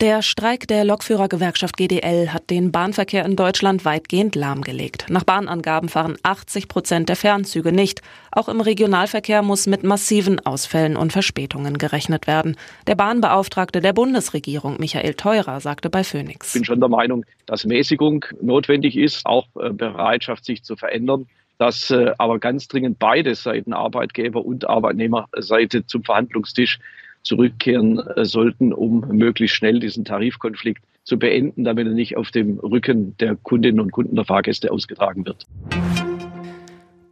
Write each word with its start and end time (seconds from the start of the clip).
Der 0.00 0.22
Streik 0.22 0.66
der 0.66 0.84
Lokführergewerkschaft 0.84 1.76
GDL 1.76 2.32
hat 2.32 2.48
den 2.48 2.72
Bahnverkehr 2.72 3.26
in 3.26 3.36
Deutschland 3.36 3.84
weitgehend 3.84 4.34
lahmgelegt. 4.34 5.04
Nach 5.10 5.24
Bahnangaben 5.24 5.90
fahren 5.90 6.16
80 6.22 6.68
Prozent 6.68 7.10
der 7.10 7.16
Fernzüge 7.16 7.70
nicht. 7.70 8.00
Auch 8.32 8.48
im 8.48 8.62
Regionalverkehr 8.62 9.42
muss 9.42 9.66
mit 9.66 9.82
massiven 9.82 10.40
Ausfällen 10.40 10.96
und 10.96 11.12
Verspätungen 11.12 11.76
gerechnet 11.76 12.26
werden. 12.26 12.56
Der 12.86 12.94
Bahnbeauftragte 12.94 13.82
der 13.82 13.92
Bundesregierung, 13.92 14.78
Michael 14.80 15.12
Theurer, 15.12 15.60
sagte 15.60 15.90
bei 15.90 16.02
Phoenix. 16.02 16.46
Ich 16.46 16.54
bin 16.54 16.64
schon 16.64 16.80
der 16.80 16.88
Meinung, 16.88 17.26
dass 17.44 17.66
Mäßigung 17.66 18.24
notwendig 18.40 18.96
ist, 18.96 19.26
auch 19.26 19.48
äh, 19.60 19.68
Bereitschaft, 19.68 20.46
sich 20.46 20.62
zu 20.62 20.76
verändern 20.76 21.26
dass 21.58 21.90
äh, 21.90 22.12
aber 22.16 22.38
ganz 22.38 22.68
dringend 22.68 22.98
beide 22.98 23.34
Seiten, 23.34 23.74
Arbeitgeber 23.74 24.42
und 24.42 24.66
Arbeitnehmerseite, 24.66 25.84
zum 25.84 26.02
Verhandlungstisch 26.02 26.78
zurückkehren 27.22 27.98
äh, 27.98 28.24
sollten, 28.24 28.72
um 28.72 29.00
möglichst 29.12 29.56
schnell 29.56 29.80
diesen 29.80 30.04
Tarifkonflikt 30.04 30.82
zu 31.04 31.18
beenden, 31.18 31.64
damit 31.64 31.86
er 31.86 31.94
nicht 31.94 32.16
auf 32.16 32.30
dem 32.30 32.58
Rücken 32.58 33.16
der 33.18 33.36
Kundinnen 33.36 33.80
und 33.80 33.92
Kunden 33.92 34.16
der 34.16 34.24
Fahrgäste 34.24 34.70
ausgetragen 34.70 35.26
wird. 35.26 35.46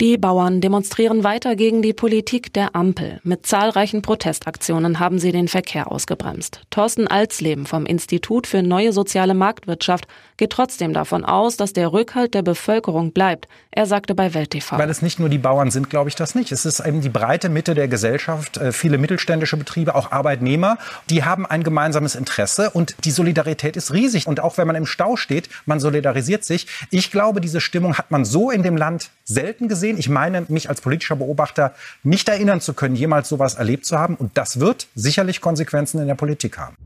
Die 0.00 0.16
Bauern 0.16 0.60
demonstrieren 0.60 1.24
weiter 1.24 1.56
gegen 1.56 1.82
die 1.82 1.92
Politik 1.92 2.52
der 2.52 2.76
Ampel. 2.76 3.18
Mit 3.24 3.46
zahlreichen 3.46 4.00
Protestaktionen 4.00 5.00
haben 5.00 5.18
sie 5.18 5.32
den 5.32 5.48
Verkehr 5.48 5.90
ausgebremst. 5.90 6.60
Thorsten 6.70 7.08
Alsleben 7.08 7.66
vom 7.66 7.84
Institut 7.84 8.46
für 8.46 8.62
neue 8.62 8.92
soziale 8.92 9.34
Marktwirtschaft 9.34 10.06
geht 10.36 10.50
trotzdem 10.50 10.92
davon 10.92 11.24
aus, 11.24 11.56
dass 11.56 11.72
der 11.72 11.92
Rückhalt 11.92 12.34
der 12.34 12.42
Bevölkerung 12.42 13.10
bleibt. 13.10 13.48
Er 13.72 13.86
sagte 13.86 14.14
bei 14.14 14.34
Welt 14.34 14.50
TV. 14.50 14.78
Weil 14.78 14.88
es 14.88 15.02
nicht 15.02 15.18
nur 15.18 15.28
die 15.28 15.38
Bauern 15.38 15.72
sind, 15.72 15.90
glaube 15.90 16.08
ich 16.08 16.14
das 16.14 16.36
nicht. 16.36 16.52
Es 16.52 16.64
ist 16.64 16.78
eben 16.78 17.00
die 17.00 17.08
breite 17.08 17.48
Mitte 17.48 17.74
der 17.74 17.88
Gesellschaft, 17.88 18.56
äh, 18.56 18.70
viele 18.70 18.98
mittelständische 18.98 19.56
Betriebe, 19.56 19.96
auch 19.96 20.12
Arbeitnehmer, 20.12 20.78
die 21.10 21.24
haben 21.24 21.44
ein 21.44 21.64
gemeinsames 21.64 22.14
Interesse 22.14 22.70
und 22.70 22.94
die 23.04 23.10
Solidarität 23.10 23.76
ist 23.76 23.92
riesig. 23.92 24.28
Und 24.28 24.38
auch 24.38 24.58
wenn 24.58 24.68
man 24.68 24.76
im 24.76 24.86
Stau 24.86 25.16
steht, 25.16 25.48
man 25.66 25.80
solidarisiert 25.80 26.44
sich. 26.44 26.68
Ich 26.90 27.10
glaube, 27.10 27.40
diese 27.40 27.60
Stimmung 27.60 27.98
hat 27.98 28.12
man 28.12 28.24
so 28.24 28.52
in 28.52 28.62
dem 28.62 28.76
Land 28.76 29.10
selten 29.24 29.66
gesehen 29.66 29.87
gesehen. 29.88 29.98
Ich 29.98 30.08
meine, 30.08 30.44
mich 30.48 30.68
als 30.68 30.80
politischer 30.80 31.16
Beobachter 31.16 31.74
nicht 32.02 32.28
erinnern 32.28 32.60
zu 32.60 32.74
können, 32.74 32.94
jemals 32.94 33.28
sowas 33.28 33.54
erlebt 33.54 33.84
zu 33.84 33.98
haben. 33.98 34.14
Und 34.14 34.36
das 34.36 34.60
wird 34.60 34.86
sicherlich 34.94 35.40
Konsequenzen 35.40 36.00
in 36.00 36.06
der 36.06 36.14
Politik 36.14 36.58
haben. 36.58 36.76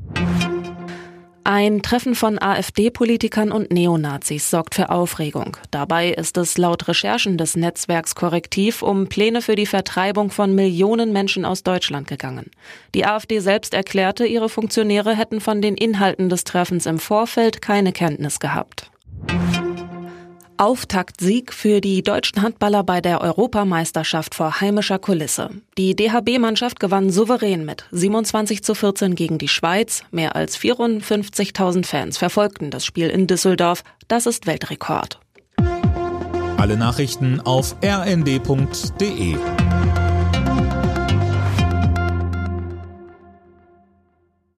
Ein 1.44 1.82
Treffen 1.82 2.14
von 2.14 2.40
AfD-Politikern 2.40 3.50
und 3.50 3.72
Neonazis 3.72 4.48
sorgt 4.48 4.76
für 4.76 4.90
Aufregung. 4.90 5.56
Dabei 5.72 6.10
ist 6.10 6.36
es 6.36 6.56
laut 6.56 6.86
Recherchen 6.86 7.36
des 7.36 7.56
Netzwerks 7.56 8.14
Korrektiv 8.14 8.80
um 8.80 9.08
Pläne 9.08 9.42
für 9.42 9.56
die 9.56 9.66
Vertreibung 9.66 10.30
von 10.30 10.54
Millionen 10.54 11.12
Menschen 11.12 11.44
aus 11.44 11.64
Deutschland 11.64 12.06
gegangen. 12.06 12.52
Die 12.94 13.04
AfD 13.04 13.40
selbst 13.40 13.74
erklärte, 13.74 14.24
ihre 14.24 14.48
Funktionäre 14.48 15.16
hätten 15.16 15.40
von 15.40 15.60
den 15.60 15.74
Inhalten 15.74 16.28
des 16.28 16.44
Treffens 16.44 16.86
im 16.86 17.00
Vorfeld 17.00 17.60
keine 17.60 17.92
Kenntnis 17.92 18.38
gehabt. 18.38 18.91
Auftaktsieg 20.62 21.52
für 21.52 21.80
die 21.80 22.04
deutschen 22.04 22.40
Handballer 22.40 22.84
bei 22.84 23.00
der 23.00 23.20
Europameisterschaft 23.20 24.36
vor 24.36 24.60
heimischer 24.60 25.00
Kulisse. 25.00 25.50
Die 25.76 25.96
DHB-Mannschaft 25.96 26.78
gewann 26.78 27.10
souverän 27.10 27.64
mit 27.64 27.84
27 27.90 28.62
zu 28.62 28.76
14 28.76 29.16
gegen 29.16 29.38
die 29.38 29.48
Schweiz. 29.48 30.04
Mehr 30.12 30.36
als 30.36 30.56
54.000 30.56 31.84
Fans 31.84 32.16
verfolgten 32.16 32.70
das 32.70 32.84
Spiel 32.84 33.08
in 33.08 33.26
Düsseldorf. 33.26 33.82
Das 34.06 34.26
ist 34.26 34.46
Weltrekord. 34.46 35.18
Alle 36.58 36.76
Nachrichten 36.76 37.40
auf 37.40 37.74
rnd.de 37.84 39.36